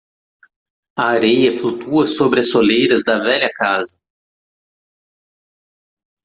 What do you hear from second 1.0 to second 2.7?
areia flutua sobre as